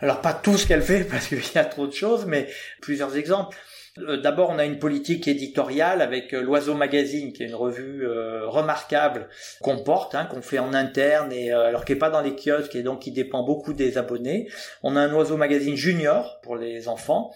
[0.00, 2.48] Alors pas tout ce qu'elle fait parce qu'il y a trop de choses, mais
[2.82, 3.56] plusieurs exemples.
[3.98, 8.06] Euh, d'abord, on a une politique éditoriale avec euh, l'Oiseau Magazine, qui est une revue
[8.06, 9.28] euh, remarquable
[9.60, 12.76] qu'on porte, hein, qu'on fait en interne, et alors qui est pas dans les kiosques
[12.76, 14.48] et donc qui dépend beaucoup des abonnés.
[14.82, 17.32] On a un Oiseau Magazine junior pour les enfants.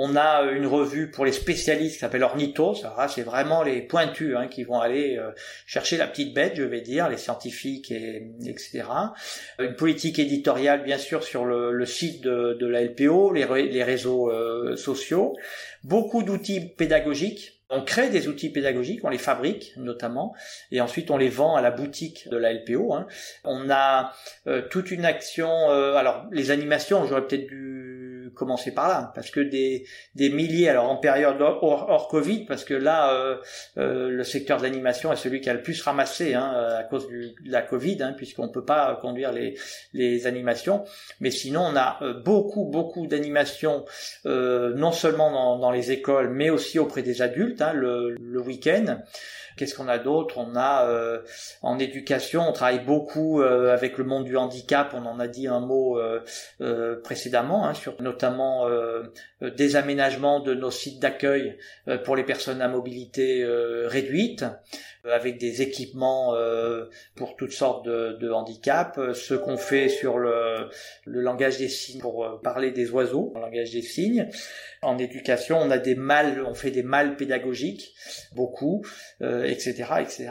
[0.00, 2.76] On a une revue pour les spécialistes qui s'appelle Ornithos.
[3.08, 5.18] c'est vraiment les pointus hein, qui vont aller
[5.66, 8.84] chercher la petite bête, je vais dire, les scientifiques et etc.
[9.58, 14.30] Une politique éditoriale, bien sûr, sur le, site de, la LPO, les, réseaux
[14.76, 15.34] sociaux
[15.84, 17.54] beaucoup d'outils pédagogiques.
[17.70, 20.34] On crée des outils pédagogiques, on les fabrique notamment,
[20.70, 22.94] et ensuite on les vend à la boutique de la LPO.
[22.94, 23.06] Hein.
[23.44, 24.14] On a
[24.46, 27.87] euh, toute une action, euh, alors les animations, j'aurais peut-être dû
[28.38, 32.74] commencer par là, parce que des, des milliers, alors en période hors, Covid, parce que
[32.74, 33.36] là, euh,
[33.76, 37.08] euh, le secteur de l'animation est celui qui a le plus ramassé hein, à cause
[37.08, 39.58] de la Covid, hein, puisqu'on peut pas conduire les,
[39.92, 40.84] les animations.
[41.20, 43.84] Mais sinon, on a euh, beaucoup, beaucoup d'animations,
[44.24, 48.98] non seulement dans, dans, les écoles, mais aussi auprès des adultes, hein, le, le week-end.
[49.58, 50.38] Qu'est-ce qu'on a d'autre?
[50.38, 51.18] On a euh,
[51.62, 54.94] en éducation, on travaille beaucoup euh, avec le monde du handicap.
[54.94, 58.66] On en a dit un mot euh, précédemment, hein, sur notamment
[59.40, 61.58] des aménagements de nos sites d'accueil
[62.04, 63.44] pour les personnes à mobilité
[63.86, 64.44] réduite
[65.04, 66.34] avec des équipements
[67.14, 70.68] pour toutes sortes de, de handicaps, ce qu'on fait sur le,
[71.04, 74.28] le, langage des signes pour parler des oiseaux, le langage des signes.
[74.82, 77.94] En éducation, on a des mâles, on fait des mâles pédagogiques,
[78.34, 78.84] beaucoup,
[79.20, 80.30] etc., euh, etc.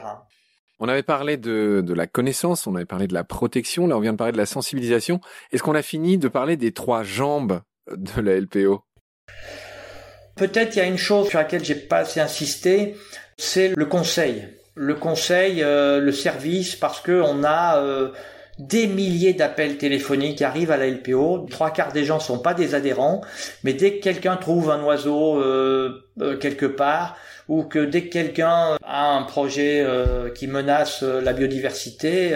[0.79, 3.99] On avait parlé de, de, la connaissance, on avait parlé de la protection, là on
[3.99, 5.19] vient de parler de la sensibilisation.
[5.51, 8.83] Est-ce qu'on a fini de parler des trois jambes de la LPO
[10.37, 12.95] Peut-être il y a une chose sur laquelle j'ai pas assez insisté,
[13.37, 14.47] c'est le conseil.
[14.75, 18.09] Le conseil, euh, le service, parce que on a euh,
[18.59, 21.47] des milliers d'appels téléphoniques qui arrivent à la LPO.
[21.49, 23.21] Trois quarts des gens sont pas des adhérents,
[23.63, 26.03] mais dès que quelqu'un trouve un oiseau euh,
[26.39, 29.85] quelque part, ou que dès que quelqu'un a un projet
[30.35, 32.33] qui menace la biodiversité,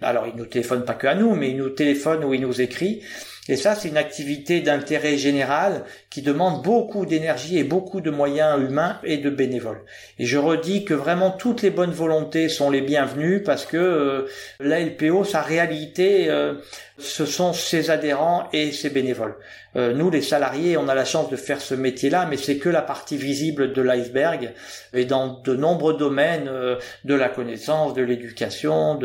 [0.00, 2.60] alors il nous téléphone pas que à nous, mais il nous téléphone ou il nous
[2.60, 3.02] écrit.
[3.48, 8.58] Et ça, c'est une activité d'intérêt général qui demande beaucoup d'énergie et beaucoup de moyens
[8.58, 9.82] humains et de bénévoles.
[10.18, 14.28] Et je redis que vraiment toutes les bonnes volontés sont les bienvenues parce que euh,
[14.60, 16.54] la LPO, sa réalité, euh,
[16.98, 19.36] ce sont ses adhérents et ses bénévoles.
[19.74, 22.68] Euh, nous, les salariés, on a la chance de faire ce métier-là, mais c'est que
[22.68, 24.54] la partie visible de l'iceberg.
[24.92, 28.98] Et dans de nombreux domaines euh, de la connaissance, de l'éducation,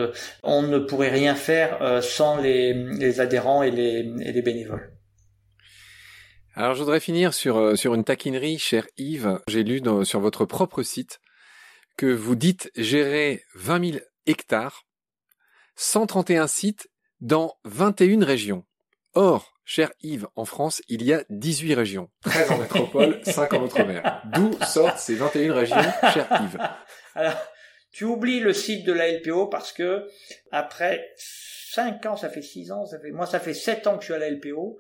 [0.44, 4.92] on ne pourrait rien faire euh, sans les, adhérents et les, et les bénévoles.
[6.54, 9.40] Alors je voudrais finir sur, sur une taquinerie, cher Yves.
[9.48, 11.20] J'ai lu sur votre propre site
[11.98, 14.84] que vous dites gérer 20 000 hectares,
[15.76, 16.88] 131 sites
[17.22, 18.66] dans 21 régions.
[19.14, 22.10] Or, cher Yves, en France, il y a 18 régions.
[22.24, 24.22] 13 en métropole, 5 en outre-mer.
[24.34, 25.76] D'où sortent ces 21 régions,
[26.14, 26.60] cher Yves?
[27.16, 27.38] Alors,
[27.92, 30.08] tu oublies le site de la LPO parce que
[30.52, 31.10] après
[31.74, 34.06] 5 ans, ça fait 6 ans, ça fait, moi ça fait 7 ans que je
[34.06, 34.78] suis à la LPO.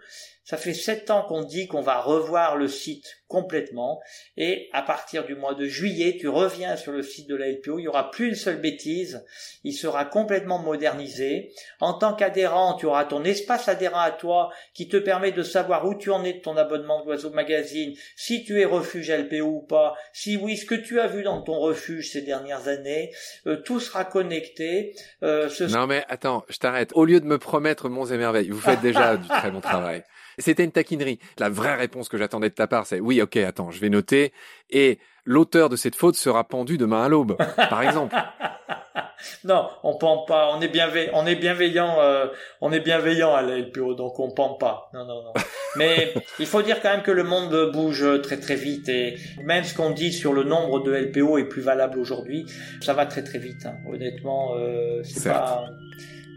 [0.49, 4.01] Ça fait sept ans qu'on dit qu'on va revoir le site complètement
[4.35, 7.77] et à partir du mois de juillet, tu reviens sur le site de la LPO,
[7.77, 9.23] il y aura plus une seule bêtise,
[9.63, 11.53] il sera complètement modernisé.
[11.79, 15.85] En tant qu'adhérent, tu auras ton espace adhérent à toi qui te permet de savoir
[15.85, 19.61] où tu en es de ton abonnement d'Oiseau Magazine, si tu es refuge LPO ou
[19.61, 23.13] pas, si oui, ce que tu as vu dans ton refuge ces dernières années,
[23.45, 24.95] euh, tout sera connecté.
[25.21, 26.89] Euh, non mais attends, je t'arrête.
[26.95, 30.01] Au lieu de me promettre monts et merveilles, vous faites déjà du très bon travail.
[30.39, 31.19] C'était une taquinerie.
[31.37, 34.33] La vraie réponse que j'attendais de ta part, c'est oui, ok, attends, je vais noter.
[34.69, 38.15] Et l'auteur de cette faute sera pendu demain à l'aube, par exemple.
[39.43, 40.51] non, on pend pas.
[40.55, 41.11] On est bienveillant.
[41.13, 41.99] On est bienveillant.
[41.99, 42.27] Euh,
[42.61, 44.89] on est bienveillant à la LPO, donc on pend pas.
[44.93, 45.33] Non, non, non.
[45.75, 49.63] Mais il faut dire quand même que le monde bouge très très vite et même
[49.63, 52.45] ce qu'on dit sur le nombre de LPO est plus valable aujourd'hui.
[52.81, 53.65] Ça va très très vite.
[53.65, 53.75] Hein.
[53.87, 55.65] Honnêtement, euh, c'est pas.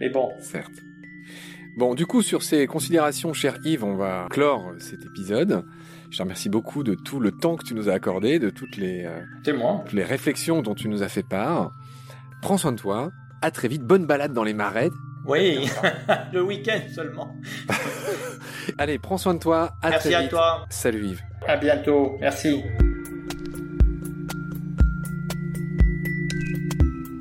[0.00, 0.32] Mais bon.
[0.40, 0.91] Certes.
[1.76, 5.64] Bon, du coup, sur ces considérations, cher Yves, on va clore cet épisode.
[6.10, 8.76] Je te remercie beaucoup de tout le temps que tu nous as accordé, de toutes
[8.76, 11.72] les, euh, toutes les réflexions dont tu nous as fait part.
[12.42, 13.10] Prends soin de toi.
[13.40, 13.82] À très vite.
[13.82, 14.90] Bonne balade dans les marais.
[15.24, 15.66] Oui,
[16.32, 17.34] le week-end seulement.
[18.78, 19.72] Allez, prends soin de toi.
[19.80, 20.66] À Merci à toi.
[20.68, 21.22] Salut Yves.
[21.46, 22.18] À bientôt.
[22.20, 22.62] Merci.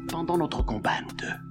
[0.09, 1.50] Pendant notre combat, nous deux,